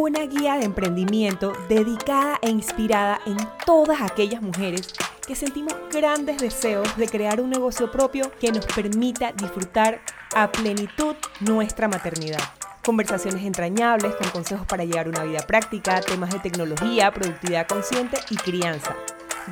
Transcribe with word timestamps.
una 0.00 0.24
guía 0.24 0.56
de 0.56 0.64
emprendimiento 0.64 1.52
dedicada 1.68 2.38
e 2.40 2.48
inspirada 2.48 3.20
en 3.26 3.36
todas 3.66 4.00
aquellas 4.00 4.40
mujeres 4.40 4.94
que 5.26 5.36
sentimos 5.36 5.74
grandes 5.92 6.38
deseos 6.38 6.96
de 6.96 7.06
crear 7.06 7.38
un 7.38 7.50
negocio 7.50 7.90
propio 7.90 8.32
que 8.40 8.50
nos 8.50 8.64
permita 8.64 9.32
disfrutar 9.32 10.00
a 10.34 10.50
plenitud 10.50 11.16
nuestra 11.40 11.86
maternidad. 11.86 12.40
Conversaciones 12.82 13.44
entrañables 13.44 14.14
con 14.14 14.30
consejos 14.30 14.66
para 14.66 14.84
llevar 14.84 15.06
una 15.06 15.24
vida 15.24 15.46
práctica, 15.46 16.00
temas 16.00 16.30
de 16.30 16.38
tecnología, 16.38 17.12
productividad 17.12 17.68
consciente 17.68 18.16
y 18.30 18.36
crianza. 18.36 18.96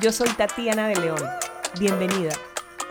Yo 0.01 0.11
soy 0.11 0.29
Tatiana 0.29 0.87
de 0.87 0.95
León. 0.95 1.21
Bienvenida. 1.79 2.31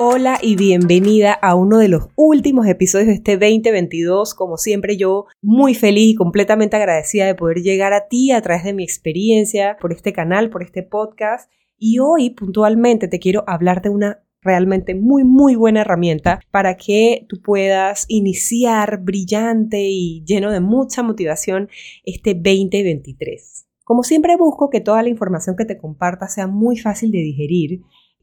Hola 0.00 0.38
y 0.40 0.54
bienvenida 0.54 1.32
a 1.32 1.56
uno 1.56 1.78
de 1.78 1.88
los 1.88 2.04
últimos 2.14 2.68
episodios 2.68 3.08
de 3.08 3.14
este 3.14 3.32
2022. 3.32 4.32
Como 4.32 4.56
siempre 4.56 4.96
yo 4.96 5.26
muy 5.42 5.74
feliz 5.74 6.12
y 6.12 6.14
completamente 6.14 6.77
agradecida 6.77 7.27
de 7.27 7.34
poder 7.34 7.62
llegar 7.62 7.92
a 7.92 8.06
ti 8.06 8.30
a 8.30 8.40
través 8.40 8.62
de 8.62 8.74
mi 8.74 8.84
experiencia 8.84 9.76
por 9.80 9.92
este 9.92 10.12
canal, 10.12 10.50
por 10.50 10.62
este 10.62 10.84
podcast. 10.84 11.50
Y 11.76 11.98
hoy 11.98 12.30
puntualmente 12.30 13.09
te 13.09 13.18
quiero 13.18 13.42
hablar 13.48 13.82
de 13.82 13.88
una 13.88 14.23
realmente 14.40 14.95
muy 14.95 15.24
muy 15.24 15.56
buena 15.56 15.80
herramienta 15.80 16.38
para 16.52 16.76
que 16.76 17.26
tú 17.28 17.42
puedas 17.42 18.04
iniciar 18.06 19.02
brillante 19.02 19.80
y 19.80 20.23
lleno 20.24 20.52
de 20.52 20.60
mucha 20.60 21.02
motivación 21.02 21.70
este 22.04 22.34
2023. 22.34 23.66
Como 23.82 24.04
siempre 24.04 24.37
busco 24.37 24.70
que 24.70 24.80
toda 24.80 25.02
la 25.02 25.09
información 25.09 25.56
que 25.56 25.65
te 25.65 25.76
comparta 25.76 26.28
sea 26.28 26.46
muy 26.46 26.78
fácil 26.78 27.10
de 27.10 27.18
digerir 27.18 27.80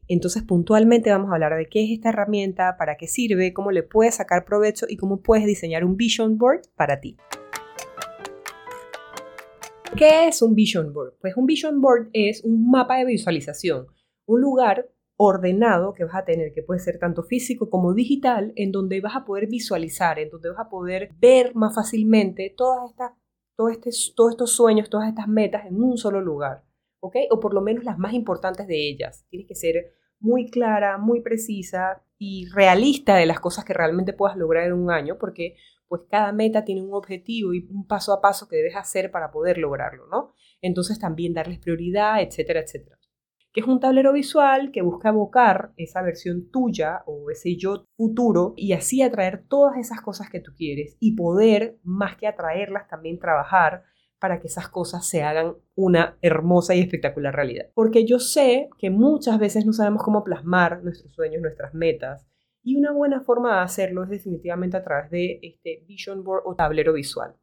entonces 0.08 0.42
puntualmente 0.42 1.10
vamos 1.10 1.30
a 1.30 1.34
hablar 1.34 1.56
de 1.56 1.68
qué 1.68 1.84
es 1.84 1.90
esta 1.90 2.10
herramienta, 2.10 2.76
para 2.78 2.96
qué 2.96 3.08
sirve, 3.08 3.52
cómo 3.52 3.70
le 3.70 3.82
puedes 3.82 4.16
sacar 4.16 4.44
provecho 4.44 4.86
y 4.88 4.96
cómo 4.96 5.20
puedes 5.20 5.46
diseñar 5.46 5.84
un 5.84 5.96
vision 5.96 6.38
board 6.38 6.62
para 6.76 7.00
ti. 7.00 7.16
¿Qué 9.96 10.28
es 10.28 10.42
un 10.42 10.54
vision 10.54 10.92
board? 10.92 11.14
Pues 11.20 11.36
un 11.36 11.46
vision 11.46 11.80
board 11.80 12.10
es 12.12 12.44
un 12.44 12.70
mapa 12.70 12.98
de 12.98 13.06
visualización, 13.06 13.86
un 14.26 14.40
lugar 14.40 14.90
ordenado 15.16 15.94
que 15.94 16.04
vas 16.04 16.16
a 16.16 16.24
tener, 16.24 16.52
que 16.52 16.62
puede 16.62 16.80
ser 16.80 16.98
tanto 16.98 17.22
físico 17.22 17.70
como 17.70 17.94
digital, 17.94 18.52
en 18.56 18.72
donde 18.72 19.00
vas 19.00 19.16
a 19.16 19.24
poder 19.24 19.46
visualizar, 19.46 20.18
en 20.18 20.28
donde 20.28 20.50
vas 20.50 20.60
a 20.60 20.68
poder 20.68 21.10
ver 21.18 21.54
más 21.54 21.74
fácilmente 21.74 22.46
este, 22.46 23.90
todos 24.14 24.30
estos 24.30 24.52
sueños, 24.52 24.90
todas 24.90 25.08
estas 25.08 25.28
metas 25.28 25.64
en 25.64 25.82
un 25.82 25.96
solo 25.96 26.20
lugar. 26.20 26.65
O 27.30 27.40
por 27.40 27.54
lo 27.54 27.60
menos 27.60 27.84
las 27.84 27.98
más 27.98 28.12
importantes 28.12 28.66
de 28.66 28.88
ellas. 28.88 29.26
Tienes 29.28 29.48
que 29.48 29.54
ser 29.54 29.92
muy 30.18 30.50
clara, 30.50 30.98
muy 30.98 31.20
precisa 31.20 32.02
y 32.18 32.46
realista 32.54 33.16
de 33.16 33.26
las 33.26 33.40
cosas 33.40 33.64
que 33.64 33.74
realmente 33.74 34.12
puedas 34.12 34.36
lograr 34.36 34.66
en 34.66 34.72
un 34.72 34.90
año, 34.90 35.18
porque 35.18 35.56
pues 35.88 36.02
cada 36.10 36.32
meta 36.32 36.64
tiene 36.64 36.82
un 36.82 36.94
objetivo 36.94 37.54
y 37.54 37.66
un 37.70 37.86
paso 37.86 38.12
a 38.12 38.20
paso 38.20 38.48
que 38.48 38.56
debes 38.56 38.76
hacer 38.76 39.10
para 39.10 39.30
poder 39.30 39.58
lograrlo, 39.58 40.06
¿no? 40.08 40.32
Entonces 40.60 40.98
también 40.98 41.34
darles 41.34 41.58
prioridad, 41.58 42.22
etcétera, 42.22 42.60
etcétera. 42.60 42.98
Que 43.52 43.60
es 43.60 43.66
un 43.66 43.80
tablero 43.80 44.12
visual 44.12 44.70
que 44.72 44.82
busca 44.82 45.10
evocar 45.10 45.72
esa 45.76 46.02
versión 46.02 46.50
tuya 46.50 47.02
o 47.06 47.30
ese 47.30 47.56
yo 47.56 47.86
futuro 47.96 48.52
y 48.56 48.72
así 48.72 49.00
atraer 49.00 49.44
todas 49.48 49.78
esas 49.78 50.00
cosas 50.00 50.28
que 50.28 50.40
tú 50.40 50.52
quieres 50.56 50.96
y 51.00 51.14
poder, 51.14 51.78
más 51.82 52.16
que 52.16 52.26
atraerlas, 52.26 52.88
también 52.88 53.18
trabajar 53.18 53.84
para 54.18 54.40
que 54.40 54.46
esas 54.46 54.68
cosas 54.68 55.06
se 55.06 55.22
hagan 55.22 55.56
una 55.74 56.16
hermosa 56.22 56.74
y 56.74 56.80
espectacular 56.80 57.34
realidad. 57.34 57.66
Porque 57.74 58.04
yo 58.06 58.18
sé 58.18 58.68
que 58.78 58.90
muchas 58.90 59.38
veces 59.38 59.66
no 59.66 59.72
sabemos 59.72 60.02
cómo 60.02 60.24
plasmar 60.24 60.82
nuestros 60.82 61.12
sueños, 61.12 61.42
nuestras 61.42 61.74
metas, 61.74 62.26
y 62.62 62.76
una 62.76 62.92
buena 62.92 63.20
forma 63.20 63.54
de 63.54 63.62
hacerlo 63.62 64.02
es 64.02 64.10
definitivamente 64.10 64.76
a 64.76 64.82
través 64.82 65.10
de 65.10 65.38
este 65.42 65.84
vision 65.86 66.24
board 66.24 66.42
o 66.46 66.56
tablero 66.56 66.92
visual. 66.94 67.36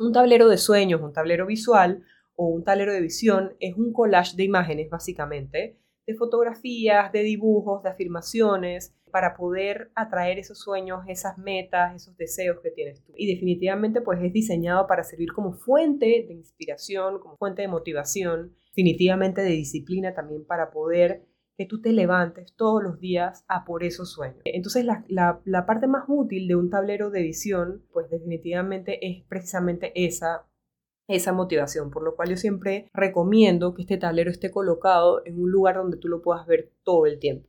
Un 0.00 0.12
tablero 0.12 0.48
de 0.48 0.58
sueños, 0.58 1.00
un 1.00 1.12
tablero 1.12 1.46
visual 1.46 2.02
o 2.34 2.46
un 2.48 2.64
tablero 2.64 2.92
de 2.92 3.00
visión 3.00 3.54
es 3.60 3.76
un 3.76 3.92
collage 3.92 4.36
de 4.36 4.44
imágenes 4.44 4.90
básicamente, 4.90 5.78
de 6.06 6.14
fotografías, 6.14 7.12
de 7.12 7.22
dibujos, 7.22 7.82
de 7.82 7.90
afirmaciones, 7.90 8.97
para 9.10 9.36
poder 9.36 9.90
atraer 9.94 10.38
esos 10.38 10.58
sueños, 10.58 11.04
esas 11.08 11.38
metas, 11.38 11.94
esos 11.94 12.16
deseos 12.16 12.58
que 12.62 12.70
tienes 12.70 13.02
tú. 13.04 13.12
Y 13.16 13.32
definitivamente 13.32 14.00
pues 14.00 14.20
es 14.22 14.32
diseñado 14.32 14.86
para 14.86 15.04
servir 15.04 15.32
como 15.32 15.52
fuente 15.52 16.26
de 16.26 16.34
inspiración, 16.34 17.18
como 17.20 17.36
fuente 17.36 17.62
de 17.62 17.68
motivación, 17.68 18.54
definitivamente 18.68 19.42
de 19.42 19.50
disciplina 19.50 20.14
también 20.14 20.44
para 20.44 20.70
poder 20.70 21.26
que 21.58 21.66
tú 21.66 21.80
te 21.80 21.92
levantes 21.92 22.54
todos 22.54 22.82
los 22.82 23.00
días 23.00 23.44
a 23.48 23.64
por 23.64 23.82
esos 23.82 24.12
sueños. 24.12 24.40
Entonces 24.44 24.84
la, 24.84 25.66
parte 25.66 25.88
más 25.88 26.04
útil 26.06 26.46
de 26.46 26.54
un 26.54 26.70
tablero 26.70 27.10
de 27.10 27.22
visión 27.22 27.84
pues 27.92 28.08
definitivamente 28.08 29.04
es 29.04 29.24
precisamente 29.28 29.92
esa 29.94 30.46
esa 31.08 31.32
motivación, 31.32 31.90
por 31.90 32.02
lo 32.02 32.14
cual 32.14 32.28
yo 32.28 32.36
siempre 32.36 32.90
recomiendo 32.92 33.74
que 33.74 33.80
este 33.80 33.96
tablero 33.96 34.30
esté 34.30 34.50
colocado 34.50 35.22
en 35.24 35.40
un 35.40 35.50
lugar 35.50 35.76
donde 35.76 35.96
tú 35.96 36.06
lo 36.06 36.20
puedas 36.20 36.46
ver 36.46 36.70
todo 36.84 37.06
el 37.06 37.18
tiempo, 37.18 37.48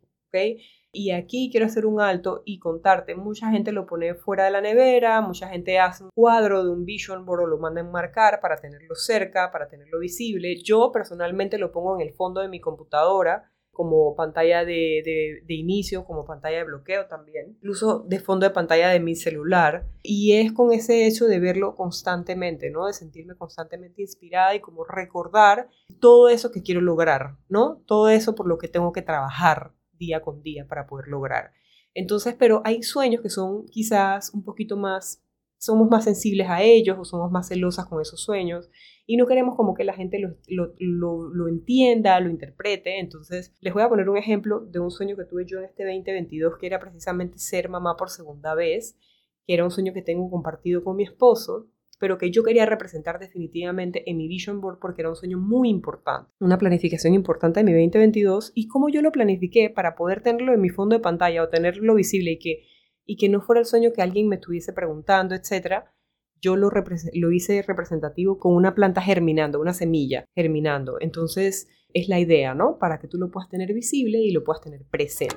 Y 0.91 1.11
aquí 1.11 1.49
quiero 1.51 1.67
hacer 1.67 1.85
un 1.85 2.01
alto 2.01 2.41
y 2.45 2.57
contarte, 2.57 3.15
mucha 3.15 3.51
gente 3.51 3.71
lo 3.71 3.85
pone 3.85 4.15
fuera 4.15 4.45
de 4.45 4.51
la 4.51 4.61
nevera, 4.61 5.21
mucha 5.21 5.47
gente 5.47 5.77
hace 5.77 6.03
un 6.03 6.09
cuadro 6.15 6.63
de 6.63 6.71
un 6.71 6.83
vision 6.83 7.25
board 7.25 7.43
o 7.43 7.47
lo 7.47 7.59
manda 7.59 7.79
a 7.79 7.83
enmarcar 7.83 8.39
para 8.41 8.57
tenerlo 8.57 8.95
cerca, 8.95 9.51
para 9.51 9.67
tenerlo 9.67 9.99
visible. 9.99 10.59
Yo 10.63 10.91
personalmente 10.91 11.59
lo 11.59 11.71
pongo 11.71 11.95
en 11.95 12.07
el 12.07 12.13
fondo 12.13 12.41
de 12.41 12.49
mi 12.49 12.59
computadora 12.59 13.51
como 13.71 14.13
pantalla 14.13 14.65
de, 14.65 15.41
de, 15.45 15.53
inicio, 15.53 16.03
como 16.03 16.25
pantalla 16.25 16.57
de 16.57 16.63
bloqueo 16.65 17.05
también, 17.05 17.51
incluso 17.51 17.99
de 17.99 18.19
fondo 18.19 18.45
de 18.45 18.53
pantalla 18.53 18.89
de 18.89 18.99
mi 18.99 19.15
celular. 19.15 19.87
Y 20.03 20.33
es 20.33 20.51
con 20.51 20.73
ese 20.73 21.07
hecho 21.07 21.27
de 21.27 21.39
verlo 21.39 21.75
constantemente, 21.75 22.71
¿no? 22.71 22.87
De 22.87 22.93
sentirme 22.93 23.35
constantemente 23.35 24.01
inspirada 24.01 24.53
y 24.53 24.59
como 24.59 24.83
recordar 24.83 25.69
todo 26.01 26.27
eso 26.27 26.51
que 26.51 26.61
quiero 26.61 26.81
lograr, 26.81 27.37
¿no? 27.47 27.81
Todo 27.85 28.09
eso 28.09 28.35
por 28.35 28.47
lo 28.49 28.57
que 28.57 28.67
tengo 28.67 28.91
que 28.91 29.01
trabajar 29.01 29.71
día 29.99 30.21
con 30.21 30.41
día 30.41 30.65
para 30.67 30.87
poder 30.87 31.07
lograr. 31.07 31.51
Entonces, 31.93 32.35
pero 32.37 32.61
hay 32.65 32.81
sueños 32.81 33.21
que 33.21 33.29
son 33.29 33.67
quizás 33.67 34.33
un 34.33 34.43
poquito 34.43 34.77
más, 34.77 35.23
somos 35.57 35.89
más 35.89 36.05
sensibles 36.05 36.49
a 36.49 36.63
ellos 36.63 36.97
o 36.99 37.05
somos 37.05 37.31
más 37.31 37.49
celosas 37.49 37.85
con 37.85 38.01
esos 38.01 38.21
sueños 38.21 38.69
y 39.05 39.17
no 39.17 39.25
queremos 39.25 39.55
como 39.55 39.73
que 39.73 39.83
la 39.83 39.93
gente 39.93 40.19
lo, 40.19 40.37
lo, 40.47 41.29
lo, 41.29 41.47
entienda, 41.47 42.19
lo 42.19 42.29
interprete. 42.29 42.99
Entonces, 42.99 43.55
les 43.59 43.73
voy 43.73 43.83
a 43.83 43.89
poner 43.89 44.07
un 44.07 44.17
ejemplo 44.17 44.59
de 44.61 44.79
un 44.79 44.91
sueño 44.91 45.15
que 45.17 45.25
tuve 45.25 45.45
yo 45.45 45.59
en 45.59 45.65
este 45.65 45.83
2022, 45.83 46.57
que 46.59 46.67
era 46.67 46.79
precisamente 46.79 47.39
ser 47.39 47.69
mamá 47.69 47.95
por 47.97 48.09
segunda 48.09 48.53
vez, 48.53 48.97
que 49.45 49.55
era 49.55 49.63
un 49.63 49.71
sueño 49.71 49.93
que 49.93 50.03
tengo 50.03 50.29
compartido 50.29 50.83
con 50.83 50.95
mi 50.95 51.03
esposo 51.03 51.67
pero 51.99 52.17
que 52.17 52.31
yo 52.31 52.43
quería 52.43 52.65
representar 52.65 53.19
definitivamente 53.19 54.09
en 54.09 54.17
mi 54.17 54.27
vision 54.27 54.61
board 54.61 54.79
porque 54.79 55.01
era 55.01 55.09
un 55.09 55.15
sueño 55.15 55.37
muy 55.37 55.69
importante, 55.69 56.31
una 56.39 56.57
planificación 56.57 57.13
importante 57.13 57.59
de 57.59 57.65
mi 57.65 57.73
2022 57.73 58.53
y 58.55 58.67
cómo 58.67 58.89
yo 58.89 59.01
lo 59.01 59.11
planifiqué 59.11 59.69
para 59.69 59.95
poder 59.95 60.21
tenerlo 60.21 60.53
en 60.53 60.61
mi 60.61 60.69
fondo 60.69 60.95
de 60.95 61.01
pantalla 61.01 61.43
o 61.43 61.49
tenerlo 61.49 61.93
visible 61.95 62.31
y 62.31 62.39
que, 62.39 62.63
y 63.05 63.17
que 63.17 63.29
no 63.29 63.41
fuera 63.41 63.59
el 63.59 63.65
sueño 63.65 63.91
que 63.93 64.01
alguien 64.01 64.29
me 64.29 64.35
estuviese 64.35 64.73
preguntando, 64.73 65.35
etcétera. 65.35 65.93
Yo 66.41 66.55
lo, 66.55 66.71
lo 67.13 67.31
hice 67.33 67.61
representativo 67.61 68.39
con 68.39 68.53
una 68.53 68.73
planta 68.73 69.01
germinando, 69.01 69.59
una 69.59 69.73
semilla 69.73 70.23
germinando. 70.33 70.97
Entonces 71.01 71.67
es 71.93 72.07
la 72.07 72.19
idea, 72.19 72.53
¿no? 72.53 72.77
Para 72.79 72.99
que 72.99 73.09
tú 73.09 73.17
lo 73.17 73.29
puedas 73.29 73.49
tener 73.49 73.73
visible 73.73 74.19
y 74.19 74.31
lo 74.31 74.45
puedas 74.45 74.61
tener 74.61 74.85
presente. 74.89 75.35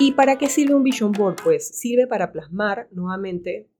¿Y 0.00 0.12
para 0.12 0.38
qué 0.38 0.48
sirve 0.48 0.74
un 0.74 0.82
vision 0.82 1.12
board? 1.12 1.36
Pues 1.44 1.68
sirve 1.78 2.06
para 2.06 2.32
plasmar 2.32 2.88
nuevamente 2.90 3.70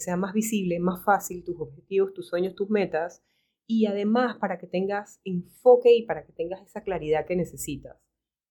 sea 0.00 0.16
más 0.16 0.32
visible, 0.32 0.78
más 0.80 1.04
fácil 1.04 1.44
tus 1.44 1.60
objetivos, 1.60 2.12
tus 2.14 2.28
sueños, 2.28 2.54
tus 2.54 2.70
metas 2.70 3.22
y 3.66 3.86
además 3.86 4.38
para 4.38 4.58
que 4.58 4.66
tengas 4.66 5.20
enfoque 5.24 5.94
y 5.94 6.06
para 6.06 6.24
que 6.24 6.32
tengas 6.32 6.62
esa 6.62 6.82
claridad 6.82 7.26
que 7.26 7.36
necesitas, 7.36 7.96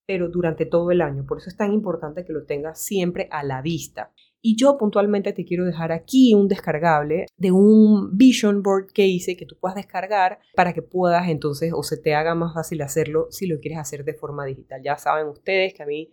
pero 0.06 0.30
durante 0.30 0.66
todo 0.66 0.92
el 0.92 1.02
año. 1.02 1.26
Por 1.26 1.40
eso 1.40 1.50
es 1.50 1.58
tan 1.58 1.74
importante 1.74 2.24
que 2.24 2.34
lo 2.34 2.46
tengas 2.46 2.80
siempre 2.80 3.28
a 3.32 3.44
la 3.44 3.62
vista. 3.62 4.14
Y 4.42 4.56
yo 4.56 4.78
puntualmente 4.78 5.34
te 5.34 5.44
quiero 5.44 5.66
dejar 5.66 5.92
aquí 5.92 6.36
un 6.36 6.48
descargable 6.48 7.26
de 7.36 7.52
un 7.52 8.16
vision 8.16 8.62
board 8.62 8.92
que 8.94 9.08
hice 9.08 9.36
que 9.36 9.48
tú 9.48 9.58
puedas 9.60 9.76
descargar 9.76 10.40
para 10.56 10.74
que 10.74 10.84
puedas 10.84 11.28
entonces 11.28 11.74
o 11.76 11.82
se 11.82 11.98
te 11.98 12.14
haga 12.14 12.36
más 12.36 12.54
fácil 12.54 12.82
hacerlo 12.84 13.28
si 13.32 13.48
lo 13.48 13.60
quieres 13.60 13.80
hacer 13.80 14.06
de 14.06 14.14
forma 14.14 14.46
digital. 14.46 14.82
Ya 14.84 14.98
saben 14.98 15.28
ustedes 15.28 15.74
que 15.74 15.84
a 15.84 15.88
mí 15.88 16.12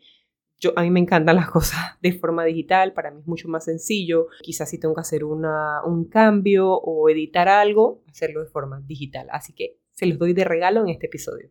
yo, 0.65 0.73
a 0.77 0.83
mí 0.83 0.91
me 0.91 1.01
encantan 1.01 1.37
las 1.37 1.51
cosas 1.51 1.99
de 2.01 2.13
forma 2.13 2.45
digital, 2.45 2.93
para 2.93 3.11
mí 3.11 3.21
es 3.21 3.27
mucho 3.27 3.49
más 3.49 3.65
sencillo. 3.65 4.29
Quizás 4.43 4.71
si 4.71 4.79
tengo 4.79 4.95
que 4.95 5.03
hacer 5.03 5.25
un 5.25 6.09
cambio 6.11 6.73
o 6.73 7.09
editar 7.09 7.49
algo, 7.49 8.03
hacerlo 8.09 8.41
de 8.41 8.47
forma 8.47 8.81
digital. 8.81 9.29
Así 9.31 9.53
que 9.53 9.79
se 9.93 10.07
los 10.07 10.19
doy 10.19 10.33
de 10.33 10.45
regalo 10.45 10.83
en 10.83 10.89
este 10.89 11.07
episodio. 11.07 11.51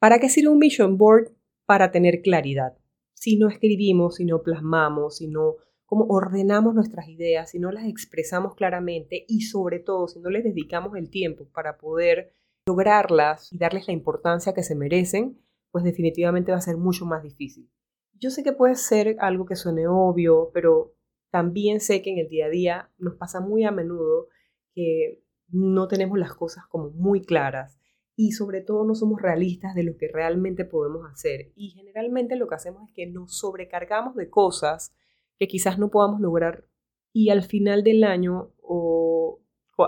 ¿Para 0.00 0.18
qué 0.18 0.28
sirve 0.28 0.48
un 0.48 0.58
vision 0.58 0.96
board? 0.96 1.32
Para 1.66 1.90
tener 1.90 2.22
claridad. 2.22 2.76
Si 3.14 3.36
no 3.36 3.48
escribimos, 3.48 4.16
si 4.16 4.24
no 4.24 4.42
plasmamos, 4.42 5.16
si 5.16 5.28
no 5.28 5.56
como 5.84 6.04
ordenamos 6.04 6.74
nuestras 6.74 7.08
ideas, 7.08 7.50
si 7.50 7.58
no 7.58 7.72
las 7.72 7.86
expresamos 7.86 8.54
claramente 8.54 9.24
y 9.26 9.40
sobre 9.40 9.78
todo 9.78 10.06
si 10.06 10.20
no 10.20 10.28
les 10.28 10.44
dedicamos 10.44 10.94
el 10.96 11.08
tiempo 11.08 11.48
para 11.48 11.78
poder 11.78 12.30
lograrlas 12.66 13.50
y 13.52 13.58
darles 13.58 13.86
la 13.86 13.94
importancia 13.94 14.52
que 14.52 14.62
se 14.62 14.74
merecen, 14.74 15.40
pues 15.70 15.84
definitivamente 15.84 16.52
va 16.52 16.58
a 16.58 16.62
ser 16.62 16.76
mucho 16.76 17.06
más 17.06 17.22
difícil. 17.22 17.70
Yo 18.20 18.30
sé 18.30 18.42
que 18.42 18.52
puede 18.52 18.74
ser 18.74 19.16
algo 19.20 19.46
que 19.46 19.56
suene 19.56 19.86
obvio, 19.86 20.50
pero 20.52 20.94
también 21.30 21.80
sé 21.80 22.02
que 22.02 22.10
en 22.10 22.18
el 22.18 22.28
día 22.28 22.46
a 22.46 22.50
día 22.50 22.90
nos 22.98 23.14
pasa 23.16 23.40
muy 23.40 23.64
a 23.64 23.70
menudo 23.70 24.28
que 24.74 25.22
no 25.48 25.88
tenemos 25.88 26.18
las 26.18 26.34
cosas 26.34 26.64
como 26.68 26.90
muy 26.90 27.22
claras 27.22 27.78
y 28.16 28.32
sobre 28.32 28.60
todo 28.60 28.84
no 28.84 28.94
somos 28.94 29.22
realistas 29.22 29.74
de 29.74 29.84
lo 29.84 29.96
que 29.96 30.08
realmente 30.08 30.64
podemos 30.64 31.08
hacer. 31.10 31.52
Y 31.54 31.70
generalmente 31.70 32.36
lo 32.36 32.48
que 32.48 32.56
hacemos 32.56 32.82
es 32.88 32.94
que 32.94 33.06
nos 33.06 33.38
sobrecargamos 33.38 34.16
de 34.16 34.28
cosas 34.28 34.94
que 35.38 35.46
quizás 35.46 35.78
no 35.78 35.90
podamos 35.90 36.20
lograr 36.20 36.66
y 37.12 37.30
al 37.30 37.42
final 37.42 37.84
del 37.84 38.04
año 38.04 38.52
o 38.60 39.40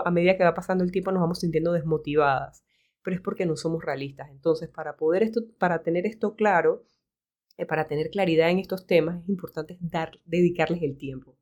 a 0.05 0.11
medida 0.11 0.37
que 0.37 0.43
va 0.43 0.53
pasando 0.53 0.83
el 0.83 0.91
tiempo 0.91 1.11
nos 1.11 1.21
vamos 1.21 1.39
sintiendo 1.39 1.73
desmotivadas, 1.73 2.63
pero 3.03 3.15
es 3.15 3.21
porque 3.21 3.45
no 3.45 3.57
somos 3.57 3.83
realistas. 3.83 4.29
Entonces, 4.31 4.69
para 4.69 4.95
poder 4.95 5.23
esto, 5.23 5.41
para 5.59 5.83
tener 5.83 6.05
esto 6.05 6.35
claro, 6.35 6.83
para 7.67 7.87
tener 7.87 8.09
claridad 8.09 8.49
en 8.49 8.59
estos 8.59 8.87
temas, 8.87 9.21
es 9.23 9.29
importante 9.29 9.77
dedicarles 10.25 10.81
el 10.81 10.97
tiempo. 10.97 11.37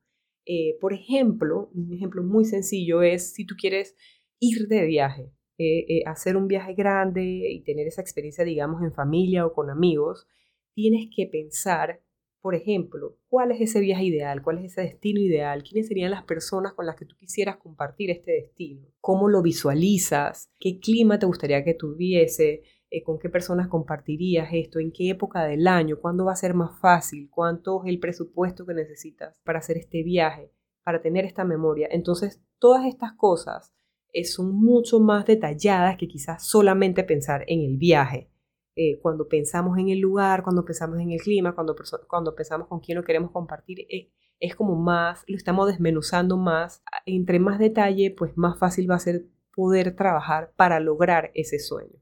Eh, 0.46 0.78
por 0.82 0.94
ejemplo, 0.94 1.70
un 1.74 1.94
ejemplo 1.94 2.24
muy 2.24 2.46
sencillo 2.46 3.02
es 3.02 3.34
si 3.34 3.46
tú 3.46 3.56
quieres 3.58 3.96
ir 4.40 4.68
de 4.68 4.86
viaje, 4.86 5.32
eh, 5.58 6.04
hacer 6.06 6.38
un 6.38 6.48
viaje 6.48 6.74
grande 6.74 7.24
y 7.24 7.64
tener 7.64 7.88
esa 7.88 8.02
experiencia, 8.02 8.44
digamos, 8.44 8.82
en 8.82 8.94
familia 8.94 9.46
o 9.46 9.54
con 9.54 9.70
amigos, 9.70 10.28
tienes 10.74 11.10
que 11.16 11.28
pensar 11.28 12.02
por 12.42 12.56
ejemplo, 12.56 13.18
¿cuál 13.28 13.52
es 13.52 13.60
ese 13.60 13.82
viaje 13.82 14.06
ideal? 14.06 14.42
¿Cuál 14.42 14.60
es 14.60 14.72
ese 14.72 14.82
destino 14.82 15.20
ideal? 15.20 15.62
¿Quiénes 15.64 15.88
serían 15.88 16.12
las 16.12 16.24
personas 16.24 16.74
con 16.74 16.86
las 16.86 16.96
que 16.96 17.06
tú 17.06 17.16
quisieras 17.18 17.58
compartir 17.58 18.12
este 18.12 18.32
destino? 18.32 18.88
¿Cómo 19.02 19.28
lo 19.28 19.42
visualizas? 19.42 20.50
¿Qué 20.58 20.80
clima 20.80 21.20
te 21.20 21.26
gustaría 21.26 21.66
que 21.66 21.74
tuviese? 21.74 22.62
Eh, 22.92 23.04
¿Con 23.04 23.20
qué 23.20 23.30
personas 23.30 23.68
compartirías 23.68 24.50
esto? 24.52 24.80
¿En 24.80 24.92
qué 24.92 25.12
época 25.12 25.44
del 25.44 25.68
año? 25.68 26.00
¿Cuándo 26.00 26.26
va 26.26 26.32
a 26.32 26.36
ser 26.38 26.54
más 26.54 26.80
fácil? 26.80 27.30
¿Cuánto 27.30 27.84
es 27.84 27.90
el 27.90 28.00
presupuesto 28.00 28.66
que 28.66 28.74
necesitas 28.74 29.40
para 29.44 29.60
hacer 29.60 29.78
este 29.78 30.04
viaje? 30.04 30.52
Para 30.84 31.02
tener 31.02 31.26
esta 31.26 31.44
memoria. 31.44 31.88
Entonces, 31.92 32.42
todas 32.58 32.86
estas 32.86 33.14
cosas 33.14 33.74
eh, 34.12 34.26
son 34.26 34.56
mucho 34.56 35.00
más 35.00 35.26
detalladas 35.26 35.98
que 35.98 36.08
quizás 36.08 36.48
solamente 36.48 37.04
pensar 37.04 37.44
en 37.48 37.62
el 37.62 37.78
viaje. 37.78 38.32
Eh, 38.76 39.00
cuando 39.02 39.28
pensamos 39.28 39.78
en 39.78 39.90
el 39.90 40.00
lugar, 40.00 40.42
cuando 40.42 40.66
pensamos 40.66 41.00
en 41.00 41.12
el 41.12 41.20
clima, 41.20 41.54
cuando, 41.54 41.76
cuando 42.08 42.34
pensamos 42.34 42.68
con 42.68 42.80
quién 42.80 42.98
lo 42.98 43.04
queremos 43.04 43.32
compartir, 43.32 43.82
eh, 43.82 44.12
es 44.40 44.56
como 44.56 44.76
más, 44.76 45.24
lo 45.28 45.36
estamos 45.36 45.68
desmenuzando 45.68 46.38
más. 46.38 46.82
Entre 47.06 47.40
más 47.40 47.60
detalle, 47.60 48.10
pues 48.18 48.36
más 48.38 48.58
fácil 48.58 48.90
va 48.90 48.96
a 48.96 49.00
ser 49.00 49.26
poder 49.54 49.96
trabajar 49.96 50.54
para 50.56 50.80
lograr 50.80 51.32
ese 51.34 51.60
sueño. 51.60 52.00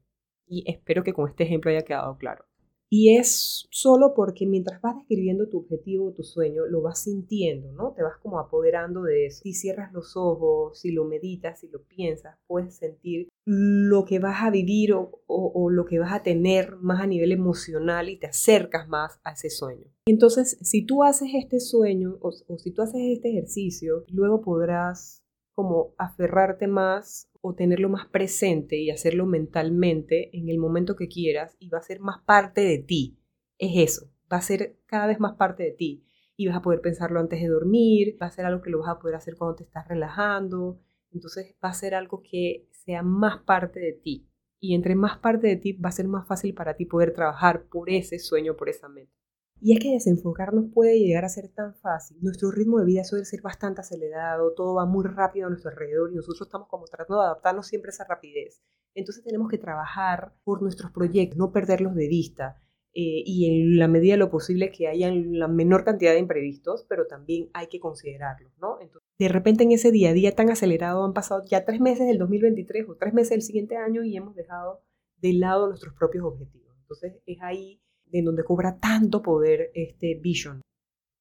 Y 0.48 0.64
espero 0.70 1.04
que 1.04 1.12
con 1.12 1.28
este 1.28 1.44
ejemplo 1.44 1.70
haya 1.70 1.82
quedado 1.82 2.16
claro. 2.16 2.44
Y 2.90 3.18
es 3.18 3.66
solo 3.70 4.14
porque 4.14 4.46
mientras 4.46 4.80
vas 4.80 4.96
describiendo 4.96 5.48
tu 5.48 5.58
objetivo 5.58 6.12
tu 6.14 6.22
sueño, 6.22 6.64
lo 6.64 6.80
vas 6.80 7.02
sintiendo, 7.02 7.70
¿no? 7.72 7.92
Te 7.92 8.02
vas 8.02 8.16
como 8.22 8.38
apoderando 8.38 9.02
de 9.02 9.26
eso. 9.26 9.42
Si 9.42 9.52
cierras 9.52 9.92
los 9.92 10.16
ojos, 10.16 10.80
si 10.80 10.92
lo 10.92 11.04
meditas, 11.04 11.60
si 11.60 11.68
lo 11.68 11.82
piensas, 11.82 12.38
puedes 12.46 12.76
sentir 12.76 13.28
lo 13.44 14.06
que 14.06 14.18
vas 14.20 14.42
a 14.42 14.50
vivir 14.50 14.94
o, 14.94 15.70
lo 15.70 15.84
que 15.84 15.98
vas 15.98 16.12
a 16.12 16.22
tener 16.22 16.76
más 16.76 17.02
a 17.02 17.06
nivel 17.06 17.32
emocional 17.32 18.08
y 18.08 18.18
te 18.18 18.28
acercas 18.28 18.88
más 18.88 19.20
a 19.22 19.32
ese 19.32 19.50
sueño. 19.50 19.84
Entonces, 20.06 20.58
si 20.62 20.86
tú 20.86 21.04
haces 21.04 21.28
este 21.34 21.60
sueño 21.60 22.16
o 22.20 22.32
si 22.32 22.72
tú 22.72 22.80
haces 22.80 23.00
este 23.02 23.30
ejercicio, 23.30 24.04
luego 24.08 24.40
podrás 24.40 25.22
como 25.58 25.92
aferrarte 25.98 26.68
más 26.68 27.27
o 27.40 27.54
tenerlo 27.54 27.88
más 27.88 28.06
presente 28.06 28.76
y 28.76 28.90
hacerlo 28.90 29.26
mentalmente 29.26 30.36
en 30.36 30.48
el 30.48 30.58
momento 30.58 30.96
que 30.96 31.08
quieras 31.08 31.56
y 31.58 31.68
va 31.68 31.78
a 31.78 31.82
ser 31.82 32.00
más 32.00 32.22
parte 32.24 32.62
de 32.62 32.78
ti. 32.78 33.18
Es 33.58 33.72
eso, 33.76 34.10
va 34.32 34.38
a 34.38 34.42
ser 34.42 34.78
cada 34.86 35.06
vez 35.06 35.20
más 35.20 35.36
parte 35.36 35.62
de 35.62 35.72
ti 35.72 36.04
y 36.36 36.46
vas 36.46 36.56
a 36.56 36.62
poder 36.62 36.80
pensarlo 36.80 37.18
antes 37.18 37.40
de 37.40 37.48
dormir, 37.48 38.16
va 38.20 38.26
a 38.26 38.30
ser 38.30 38.46
algo 38.46 38.62
que 38.62 38.70
lo 38.70 38.78
vas 38.78 38.90
a 38.90 38.98
poder 38.98 39.16
hacer 39.16 39.36
cuando 39.36 39.56
te 39.56 39.64
estás 39.64 39.88
relajando, 39.88 40.80
entonces 41.12 41.56
va 41.62 41.70
a 41.70 41.74
ser 41.74 41.94
algo 41.94 42.22
que 42.22 42.68
sea 42.70 43.02
más 43.02 43.42
parte 43.42 43.80
de 43.80 43.92
ti. 43.92 44.28
Y 44.60 44.74
entre 44.74 44.94
más 44.94 45.18
parte 45.18 45.46
de 45.46 45.56
ti 45.56 45.72
va 45.72 45.88
a 45.88 45.92
ser 45.92 46.08
más 46.08 46.26
fácil 46.26 46.54
para 46.54 46.74
ti 46.74 46.84
poder 46.84 47.12
trabajar 47.12 47.64
por 47.64 47.90
ese 47.90 48.18
sueño, 48.18 48.56
por 48.56 48.68
esa 48.68 48.88
meta. 48.88 49.12
Y 49.60 49.72
es 49.72 49.80
que 49.80 49.92
desenfocarnos 49.92 50.66
puede 50.72 50.98
llegar 50.98 51.24
a 51.24 51.28
ser 51.28 51.48
tan 51.48 51.74
fácil. 51.74 52.18
Nuestro 52.20 52.50
ritmo 52.50 52.78
de 52.78 52.86
vida 52.86 53.04
suele 53.04 53.24
ser 53.24 53.42
bastante 53.42 53.80
acelerado, 53.80 54.54
todo 54.54 54.74
va 54.74 54.86
muy 54.86 55.04
rápido 55.04 55.46
a 55.46 55.50
nuestro 55.50 55.70
alrededor 55.70 56.12
y 56.12 56.16
nosotros 56.16 56.46
estamos 56.46 56.68
como 56.68 56.84
tratando 56.84 57.20
de 57.20 57.26
adaptarnos 57.26 57.66
siempre 57.66 57.88
a 57.88 57.92
esa 57.92 58.04
rapidez. 58.04 58.62
Entonces 58.94 59.24
tenemos 59.24 59.48
que 59.48 59.58
trabajar 59.58 60.34
por 60.44 60.62
nuestros 60.62 60.92
proyectos, 60.92 61.38
no 61.38 61.52
perderlos 61.52 61.94
de 61.94 62.08
vista. 62.08 62.62
Eh, 62.94 63.22
y 63.24 63.46
en 63.50 63.78
la 63.78 63.86
medida 63.86 64.14
de 64.14 64.18
lo 64.18 64.30
posible 64.30 64.72
que 64.72 64.88
haya 64.88 65.12
la 65.12 65.46
menor 65.46 65.84
cantidad 65.84 66.12
de 66.12 66.18
imprevistos, 66.18 66.86
pero 66.88 67.06
también 67.06 67.50
hay 67.52 67.68
que 67.68 67.80
considerarlos, 67.80 68.52
¿no? 68.58 68.80
Entonces, 68.80 69.06
de 69.18 69.28
repente 69.28 69.62
en 69.62 69.72
ese 69.72 69.92
día 69.92 70.10
a 70.10 70.14
día 70.14 70.34
tan 70.34 70.50
acelerado 70.50 71.04
han 71.04 71.12
pasado 71.12 71.44
ya 71.44 71.64
tres 71.64 71.80
meses 71.80 72.06
del 72.06 72.18
2023 72.18 72.88
o 72.88 72.96
tres 72.96 73.12
meses 73.12 73.30
del 73.30 73.42
siguiente 73.42 73.76
año 73.76 74.04
y 74.04 74.16
hemos 74.16 74.34
dejado 74.34 74.80
de 75.18 75.32
lado 75.32 75.68
nuestros 75.68 75.94
propios 75.94 76.24
objetivos. 76.24 76.74
Entonces 76.80 77.20
es 77.26 77.38
ahí 77.42 77.82
de 78.10 78.22
donde 78.22 78.44
cobra 78.44 78.78
tanto 78.78 79.22
poder 79.22 79.70
este 79.74 80.18
Vision. 80.20 80.60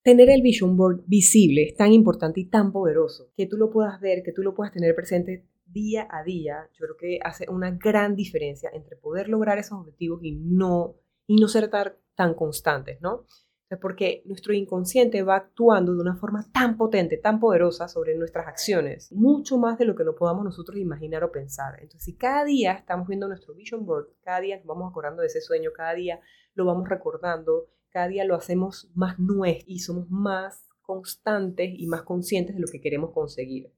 Tener 0.04 0.30
el 0.30 0.42
Vision 0.42 0.78
Board 0.78 1.04
visible 1.06 1.64
es 1.64 1.76
tan 1.76 1.92
importante 1.92 2.40
y 2.40 2.46
tan 2.46 2.72
poderoso 2.72 3.32
que 3.36 3.46
tú 3.46 3.58
lo 3.58 3.70
puedas 3.70 4.00
ver, 4.00 4.24
que 4.24 4.32
tú 4.32 4.42
lo 4.42 4.56
puedas 4.56 4.74
tener 4.74 4.96
presente 4.96 5.46
día 5.66 6.08
a 6.10 6.24
día. 6.24 6.70
Yo 6.74 6.86
creo 6.86 6.98
que 6.98 7.20
hace 7.24 7.50
una 7.50 7.72
gran 7.72 8.16
diferencia 8.16 8.70
entre 8.74 8.96
poder 8.96 9.28
lograr 9.28 9.58
esos 9.58 9.80
objetivos 9.80 10.24
y 10.24 10.32
no, 10.32 10.96
y 11.26 11.36
no 11.36 11.48
ser 11.48 11.70
tan, 11.70 11.94
tan 12.16 12.34
constantes, 12.36 13.02
¿no? 13.02 13.26
Porque 13.76 14.22
nuestro 14.26 14.54
inconsciente 14.54 15.24
va 15.24 15.36
actuando 15.36 15.94
de 15.94 16.00
una 16.00 16.16
forma 16.16 16.50
tan 16.54 16.78
potente, 16.78 17.18
tan 17.18 17.40
poderosa 17.40 17.90
sobre 17.90 18.16
nuestras 18.18 18.48
acciones, 18.48 19.12
mucho 19.12 19.58
más 19.58 19.78
de 19.78 19.84
lo 19.84 19.96
que 19.96 20.06
no 20.06 20.16
podamos 20.16 20.46
nosotros 20.46 20.78
imaginar 20.78 21.26
o 21.26 21.32
pensar. 21.34 21.74
Entonces, 21.82 22.04
si 22.04 22.16
cada 22.16 22.46
día 22.46 22.74
estamos 22.74 23.08
viendo 23.10 23.28
nuestro 23.28 23.54
vision 23.54 23.86
board, 23.86 24.08
cada 24.22 24.40
día 24.40 24.58
nos 24.58 24.66
vamos 24.68 24.90
acordando 24.90 25.22
de 25.22 25.28
ese 25.28 25.42
sueño, 25.42 25.72
cada 25.76 25.94
día 25.96 26.22
lo 26.54 26.64
vamos 26.64 26.88
recordando, 26.88 27.68
cada 27.90 28.08
día 28.08 28.24
lo 28.24 28.36
hacemos 28.36 28.90
más 28.96 29.20
nuestro 29.20 29.66
y 29.68 29.80
somos 29.80 30.10
más 30.10 30.70
constantes 30.82 31.72
y 31.78 31.88
más 31.88 32.04
conscientes 32.04 32.56
de 32.56 32.62
lo 32.62 32.68
que 32.72 32.80
queremos 32.80 33.12
conseguir. 33.12 33.74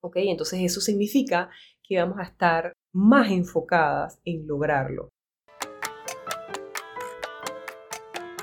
¿Ok? 0.00 0.16
Entonces 0.18 0.60
eso 0.60 0.80
significa 0.80 1.50
que 1.82 1.98
vamos 1.98 2.18
a 2.20 2.22
estar 2.22 2.72
más 2.92 3.32
enfocadas 3.32 4.20
en 4.24 4.46
lograrlo. 4.46 5.08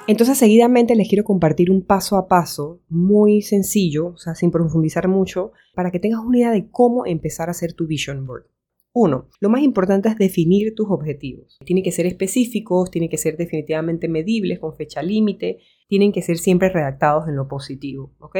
Entonces, 0.08 0.38
seguidamente 0.38 0.96
les 0.96 1.10
quiero 1.10 1.24
compartir 1.24 1.72
un 1.72 1.82
paso 1.82 2.18
a 2.18 2.28
paso 2.28 2.84
muy 2.90 3.42
sencillo, 3.42 4.10
o 4.10 4.18
sea, 4.18 4.36
sin 4.36 4.52
profundizar 4.52 5.08
mucho, 5.08 5.52
para 5.74 5.90
que 5.90 6.00
tengas 6.00 6.20
una 6.24 6.38
idea 6.38 6.52
de 6.52 6.70
cómo 6.70 7.08
empezar 7.08 7.48
a 7.48 7.52
hacer 7.52 7.74
tu 7.74 7.88
vision 7.88 8.28
board. 8.28 8.46
Uno, 8.94 9.30
lo 9.42 9.50
más 9.50 9.62
importante 9.62 10.08
es 10.08 10.18
definir 10.18 10.76
tus 10.76 10.92
objetivos. 10.92 11.58
Tienen 11.66 11.84
que 11.84 11.92
ser 11.92 12.06
específicos, 12.06 12.92
tienen 12.92 13.10
que 13.10 13.18
ser 13.18 13.36
definitivamente 13.36 14.08
medibles, 14.08 14.60
con 14.60 14.76
fecha 14.76 15.02
límite, 15.02 15.58
tienen 15.88 16.12
que 16.12 16.22
ser 16.22 16.38
siempre 16.38 16.70
redactados 16.70 17.28
en 17.28 17.36
lo 17.36 17.48
positivo, 17.48 18.14
¿ok? 18.20 18.38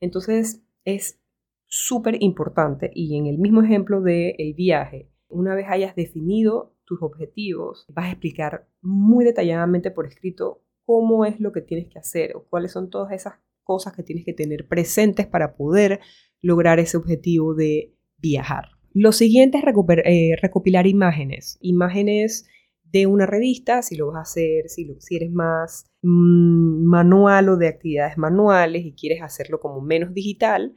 Entonces, 0.00 0.62
es 0.84 1.18
súper 1.66 2.22
importante 2.22 2.90
y 2.94 3.16
en 3.16 3.26
el 3.26 3.38
mismo 3.38 3.62
ejemplo 3.62 4.02
del 4.02 4.34
el 4.36 4.52
viaje, 4.52 5.10
una 5.28 5.54
vez 5.54 5.66
hayas 5.68 5.96
definido 5.96 6.76
tus 6.84 7.02
objetivos, 7.02 7.86
vas 7.88 8.06
a 8.06 8.10
explicar 8.12 8.68
muy 8.82 9.24
detalladamente 9.24 9.90
por 9.90 10.06
escrito 10.06 10.62
cómo 10.86 11.26
es 11.26 11.40
lo 11.40 11.52
que 11.52 11.60
tienes 11.60 11.88
que 11.88 11.98
hacer 11.98 12.36
o 12.36 12.46
cuáles 12.48 12.72
son 12.72 12.88
todas 12.88 13.12
esas 13.12 13.34
cosas 13.64 13.92
que 13.92 14.04
tienes 14.04 14.24
que 14.24 14.32
tener 14.32 14.68
presentes 14.68 15.26
para 15.26 15.56
poder 15.56 16.00
lograr 16.40 16.78
ese 16.78 16.96
objetivo 16.96 17.54
de 17.54 17.92
viajar. 18.18 18.70
Lo 18.94 19.12
siguiente 19.12 19.58
es 19.58 19.64
eh, 20.04 20.36
recopilar 20.40 20.86
imágenes, 20.86 21.58
imágenes 21.60 22.48
de 22.84 23.06
una 23.06 23.26
revista, 23.26 23.82
si 23.82 23.96
lo 23.96 24.06
vas 24.06 24.16
a 24.16 24.22
hacer, 24.22 24.68
si, 24.68 24.96
si 25.00 25.16
eres 25.16 25.32
más 25.32 25.90
mm, 26.02 26.84
manual 26.86 27.48
o 27.48 27.56
de 27.56 27.68
actividades 27.68 28.16
manuales 28.16 28.86
y 28.86 28.94
quieres 28.94 29.20
hacerlo 29.22 29.60
como 29.60 29.80
menos 29.80 30.14
digital, 30.14 30.76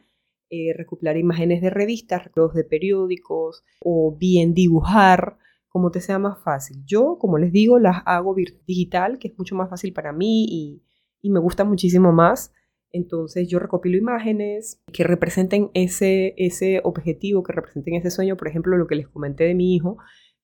eh, 0.49 0.73
recopilar 0.75 1.15
imágenes 1.15 1.61
de 1.61 1.69
revistas, 1.69 2.23
de 2.55 2.63
periódicos 2.63 3.63
o 3.79 4.17
bien 4.17 4.55
dibujar 4.55 5.37
como 5.69 5.91
te 5.91 6.01
sea 6.01 6.19
más 6.19 6.43
fácil. 6.43 6.83
Yo, 6.85 7.17
como 7.19 7.37
les 7.37 7.51
digo, 7.51 7.79
las 7.79 8.01
hago 8.05 8.35
digital, 8.65 9.19
que 9.19 9.29
es 9.29 9.37
mucho 9.37 9.55
más 9.55 9.69
fácil 9.69 9.93
para 9.93 10.11
mí 10.11 10.45
y, 10.49 10.83
me 11.29 11.39
gusta 11.39 11.63
muchísimo 11.63 12.11
más. 12.11 12.53
Entonces 12.91 13.47
yo 13.47 13.59
recopilo 13.59 13.97
imágenes 13.97 14.81
que 14.91 15.03
representen 15.03 15.69
ese, 15.75 16.33
ese 16.37 16.81
objetivo, 16.83 17.43
que 17.43 17.53
representen 17.53 17.95
ese 17.95 18.09
sueño. 18.09 18.35
Por 18.35 18.47
ejemplo, 18.47 18.77
lo 18.77 18.87
que 18.87 18.95
les 18.95 19.07
comenté 19.07 19.43
de 19.43 19.53
mi 19.53 19.75
hijo, 19.75 19.97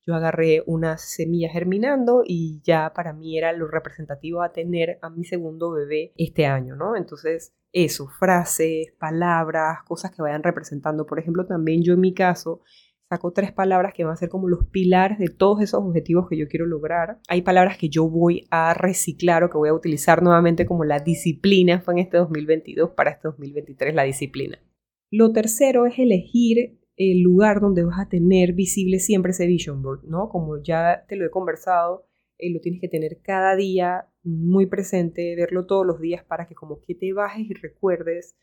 yo 0.06 0.14
agarré 0.14 0.62
unas 0.66 1.00
semillas 1.00 1.52
germinando 1.52 2.22
y 2.24 2.60
ya 2.62 2.92
para 2.94 3.12
mí 3.12 3.36
era 3.36 3.52
lo 3.52 3.66
representativo 3.66 4.42
a 4.42 4.52
tener 4.52 4.98
a 5.02 5.10
mi 5.10 5.24
segundo 5.24 5.72
bebé 5.72 6.12
este 6.16 6.46
año, 6.46 6.76
¿no? 6.76 6.94
Entonces, 6.94 7.56
eso, 7.72 8.06
frases, 8.06 8.92
palabras, 8.98 9.78
cosas 9.84 10.12
que 10.12 10.22
vayan 10.22 10.44
representando. 10.44 11.04
Por 11.04 11.18
ejemplo, 11.18 11.46
también 11.46 11.82
yo 11.82 11.94
en 11.94 12.00
mi 12.00 12.14
caso 12.14 12.62
saco 13.08 13.32
tres 13.32 13.52
palabras 13.52 13.92
que 13.94 14.04
van 14.04 14.14
a 14.14 14.16
ser 14.16 14.28
como 14.28 14.48
los 14.48 14.66
pilares 14.66 15.18
de 15.18 15.28
todos 15.28 15.62
esos 15.62 15.82
objetivos 15.82 16.28
que 16.28 16.36
yo 16.36 16.48
quiero 16.48 16.66
lograr. 16.66 17.20
Hay 17.28 17.42
palabras 17.42 17.78
que 17.78 17.88
yo 17.88 18.08
voy 18.08 18.46
a 18.50 18.74
reciclar 18.74 19.44
o 19.44 19.50
que 19.50 19.58
voy 19.58 19.68
a 19.68 19.74
utilizar 19.74 20.22
nuevamente 20.22 20.66
como 20.66 20.84
la 20.84 20.98
disciplina. 20.98 21.80
Fue 21.80 21.94
en 21.94 22.00
este 22.00 22.16
2022 22.16 22.90
para 22.90 23.10
este 23.10 23.28
2023 23.28 23.94
la 23.94 24.02
disciplina. 24.02 24.58
Lo 25.10 25.32
tercero 25.32 25.86
es 25.86 25.98
elegir 25.98 26.80
el 26.96 27.22
lugar 27.22 27.60
donde 27.60 27.84
vas 27.84 28.00
a 28.00 28.08
tener 28.08 28.54
visible 28.54 28.98
siempre 28.98 29.30
ese 29.30 29.46
vision 29.46 29.82
board, 29.82 30.04
¿no? 30.04 30.28
Como 30.28 30.62
ya 30.62 31.04
te 31.06 31.16
lo 31.16 31.26
he 31.26 31.30
conversado, 31.30 32.06
eh, 32.38 32.52
lo 32.52 32.60
tienes 32.60 32.80
que 32.80 32.88
tener 32.88 33.20
cada 33.22 33.54
día 33.54 34.08
muy 34.24 34.66
presente, 34.66 35.36
verlo 35.36 35.66
todos 35.66 35.86
los 35.86 36.00
días 36.00 36.24
para 36.24 36.48
que 36.48 36.54
como 36.54 36.80
que 36.80 36.94
te 36.94 37.12
bajes 37.12 37.48
y 37.48 37.54
recuerdes 37.54 38.36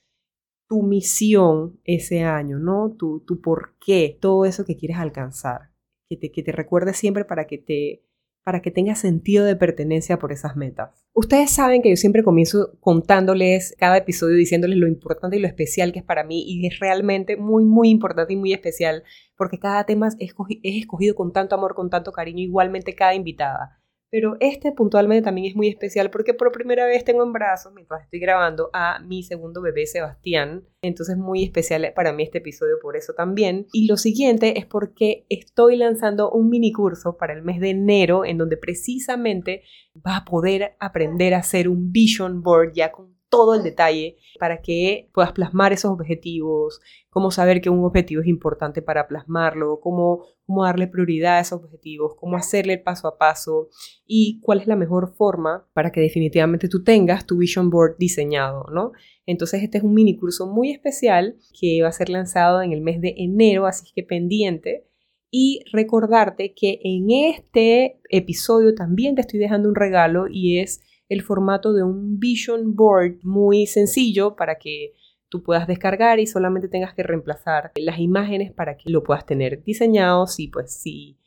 tu 0.74 0.82
misión 0.82 1.80
ese 1.84 2.24
año, 2.24 2.58
¿no? 2.58 2.96
Tu, 2.98 3.20
tu 3.28 3.40
por 3.42 3.76
qué, 3.80 4.18
todo 4.20 4.46
eso 4.46 4.66
que 4.66 4.76
quieres 4.76 4.98
alcanzar, 4.98 5.70
que 6.10 6.18
te, 6.18 6.32
que 6.32 6.42
te 6.42 6.52
recuerdes 6.52 6.98
siempre 6.98 7.26
para 7.26 7.46
que 7.46 7.60
te 7.60 8.04
para 8.44 8.62
que 8.62 8.72
tenga 8.72 8.96
sentido 8.96 9.46
de 9.46 9.56
pertenencia 9.56 10.18
por 10.18 10.32
esas 10.32 10.56
metas. 10.56 11.06
Ustedes 11.14 11.52
saben 11.52 11.84
que 11.84 11.92
yo 11.92 11.96
siempre 11.96 12.24
comienzo 12.24 12.76
contándoles 12.80 13.76
cada 13.78 13.98
episodio, 13.98 14.36
diciéndoles 14.36 14.78
lo 14.80 14.88
importante 14.88 15.38
y 15.38 15.40
lo 15.40 15.48
especial 15.48 15.94
que 15.94 16.00
es 16.00 16.06
para 16.06 16.24
mí 16.24 16.44
y 16.46 16.66
es 16.66 16.80
realmente 16.80 17.38
muy, 17.38 17.66
muy 17.66 17.90
importante 17.90 18.34
y 18.34 18.36
muy 18.36 18.52
especial 18.52 19.04
porque 19.38 19.60
cada 19.60 19.86
tema 19.86 20.08
es, 20.20 20.34
escogido 20.64 21.16
con 21.16 21.32
tanto 21.32 21.54
amor, 21.54 21.76
con 21.76 21.92
tanto 21.92 22.12
cariño, 22.12 22.42
igualmente 22.42 22.96
cada 22.96 23.14
invitada. 23.14 23.80
Pero 24.14 24.38
este 24.40 24.72
puntualmente 24.72 25.24
también 25.24 25.48
es 25.48 25.56
muy 25.56 25.68
especial 25.70 26.12
porque 26.12 26.36
por 26.36 26.52
primera 26.52 26.86
vez 26.86 27.04
tengo 27.04 27.24
en 27.24 27.34
brazos, 27.34 27.74
mientras 27.74 28.04
estoy 28.04 28.20
grabando, 28.20 28.70
a 28.72 29.00
mi 29.00 29.24
segundo 29.24 29.60
bebé 29.60 29.88
Sebastián. 29.88 30.68
Entonces 30.84 31.18
muy 31.18 31.44
especial 31.44 31.92
para 31.96 32.14
mí 32.14 32.22
este 32.22 32.38
episodio 32.38 32.76
por 32.80 32.96
eso 32.96 33.14
también. 33.14 33.66
Y 33.74 33.88
lo 33.88 33.98
siguiente 33.98 34.60
es 34.60 34.68
porque 34.68 35.26
estoy 35.30 35.78
lanzando 35.78 36.30
un 36.30 36.50
mini 36.50 36.72
curso 36.72 37.18
para 37.18 37.34
el 37.34 37.42
mes 37.42 37.60
de 37.60 37.72
enero 37.72 38.24
en 38.24 38.38
donde 38.38 38.56
precisamente 38.56 39.64
vas 39.96 40.22
a 40.22 40.26
poder 40.26 40.76
aprender 40.80 41.34
a 41.34 41.40
hacer 41.40 41.68
un 41.68 41.92
vision 41.92 42.44
board 42.44 42.74
ya 42.76 42.92
con 42.92 43.13
todo 43.34 43.56
el 43.56 43.64
detalle 43.64 44.18
para 44.38 44.62
que 44.62 45.10
puedas 45.12 45.32
plasmar 45.32 45.74
esos 45.74 45.90
objetivos, 45.90 46.80
cómo 47.10 47.32
saber 47.32 47.62
que 47.62 47.72
un 47.72 47.84
objetivo 47.84 48.22
es 48.22 48.28
importante 48.28 48.84
para 48.84 49.08
plasmarlo, 49.08 49.80
cómo, 49.82 50.26
darle 50.64 50.86
prioridad 50.86 51.38
a 51.38 51.40
esos 51.40 51.64
objetivos, 51.64 52.14
cómo 52.16 52.38
hacerle 52.38 52.74
el 52.74 52.84
paso 52.84 53.08
a 53.08 53.18
paso 53.18 53.70
y 54.06 54.40
cuál 54.42 54.60
es 54.60 54.68
la 54.68 54.76
mejor 54.76 55.16
forma 55.16 55.68
para 55.74 55.92
que 55.92 56.00
definitivamente 56.00 56.70
tú 56.70 56.84
tengas 56.84 57.26
tu 57.26 57.38
vision 57.38 57.72
board 57.72 57.98
diseñado, 57.98 58.68
¿no? 58.72 58.92
Entonces 59.26 59.64
este 59.64 59.80
es 59.80 59.84
un 59.84 59.96
mini 59.96 60.16
curso 60.16 60.46
muy 60.46 60.70
especial 60.70 61.36
que 61.60 61.82
va 61.82 61.88
a 61.88 61.92
ser 61.92 62.10
lanzado 62.10 62.62
en 62.62 62.72
el 62.72 62.82
mes 62.82 63.02
de 63.02 63.16
enero, 63.18 63.66
así 63.66 63.92
que 63.96 64.04
pendiente. 64.04 64.86
Y 65.32 65.62
recordarte 65.74 66.54
que 66.54 66.80
en 66.84 67.10
este 67.10 68.00
episodio 68.12 68.76
también 68.76 69.16
te 69.16 69.22
estoy 69.22 69.40
dejando 69.40 69.70
un 69.70 69.74
regalo 69.74 70.28
y 70.30 70.60
es 70.60 70.84
el 71.14 71.22
formato 71.22 71.74
de 71.74 71.84
un 71.84 72.20
vision 72.20 72.76
board 72.76 73.20
muy 73.24 73.66
sencillo 73.68 74.36
para 74.36 74.56
que 74.56 74.94
tú 75.30 75.42
puedas 75.42 75.68
descargar 75.68 76.20
y 76.20 76.28
solamente 76.28 76.68
tengas 76.68 76.94
que 76.94 77.04
reemplazar 77.04 77.72
las 77.76 78.00
imágenes 78.00 78.52
para 78.52 78.78
que 78.78 78.90
lo 78.90 79.04
puedas 79.04 79.26
tener 79.26 79.64
diseñado 79.64 80.28
si 80.28 80.48
pues 80.48 80.80
si, 80.80 81.20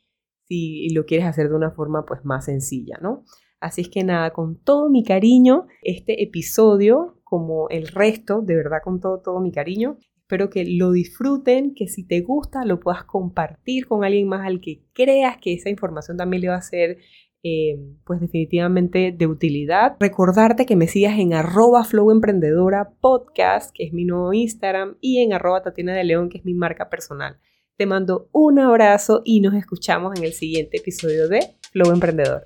si 0.45 0.89
lo 0.93 1.05
quieres 1.05 1.27
hacer 1.27 1.49
de 1.49 1.55
una 1.55 1.71
forma 1.71 2.05
pues 2.05 2.23
más 2.23 2.45
sencilla, 2.45 2.97
¿no? 3.01 3.25
Así 3.59 3.81
es 3.81 3.89
que 3.89 4.03
nada, 4.03 4.31
con 4.31 4.61
todo 4.61 4.89
mi 4.89 5.03
cariño, 5.03 5.65
este 5.81 6.23
episodio, 6.23 7.19
como 7.23 7.67
el 7.69 7.87
resto, 7.87 8.41
de 8.41 8.55
verdad 8.55 8.77
con 8.83 8.99
todo, 8.99 9.19
todo 9.19 9.39
mi 9.41 9.51
cariño, 9.51 9.97
espero 10.21 10.49
que 10.49 10.63
lo 10.65 10.91
disfruten, 10.91 11.73
que 11.73 11.87
si 11.87 12.05
te 12.05 12.21
gusta 12.21 12.65
lo 12.65 12.79
puedas 12.79 13.03
compartir 13.03 13.87
con 13.87 14.03
alguien 14.03 14.27
más 14.27 14.45
al 14.45 14.61
que 14.61 14.85
creas 14.93 15.37
que 15.37 15.53
esa 15.53 15.69
información 15.69 16.17
también 16.17 16.41
le 16.41 16.49
va 16.49 16.55
a 16.55 16.61
ser 16.61 16.99
eh, 17.43 17.77
pues 18.05 18.19
definitivamente 18.19 19.13
de 19.15 19.27
utilidad. 19.27 19.95
Recordarte 19.99 20.65
que 20.65 20.75
me 20.75 20.87
sigas 20.87 21.17
en 21.19 21.33
arroba 21.33 21.83
Flow 21.83 22.11
Emprendedora 22.11 22.89
Podcast, 22.99 23.71
que 23.73 23.85
es 23.85 23.93
mi 23.93 24.05
nuevo 24.05 24.33
Instagram, 24.33 24.97
y 25.01 25.19
en 25.19 25.33
arroba 25.33 25.61
Tatiana 25.61 25.93
de 25.93 26.03
León, 26.03 26.29
que 26.29 26.39
es 26.39 26.45
mi 26.45 26.53
marca 26.53 26.89
personal. 26.89 27.39
Te 27.77 27.85
mando 27.85 28.27
un 28.31 28.57
abrazo 28.59 29.21
y 29.23 29.39
nos 29.39 29.53
escuchamos 29.53 30.17
en 30.17 30.23
el 30.23 30.33
siguiente 30.33 30.77
episodio 30.77 31.27
de 31.27 31.39
Flow 31.71 31.91
Emprendedor. 31.91 32.41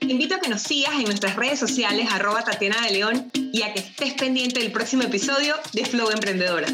Te 0.00 0.12
invito 0.12 0.34
a 0.34 0.40
que 0.40 0.48
nos 0.48 0.62
sigas 0.62 0.94
en 0.94 1.04
nuestras 1.04 1.36
redes 1.36 1.58
sociales 1.58 2.08
arroba 2.10 2.42
Tatiana 2.42 2.76
de 2.86 2.92
León 2.92 3.30
y 3.34 3.62
a 3.62 3.72
que 3.72 3.80
estés 3.80 4.14
pendiente 4.14 4.58
del 4.60 4.72
próximo 4.72 5.02
episodio 5.02 5.54
de 5.74 5.84
Flow 5.84 6.10
Emprendedora. 6.10 6.66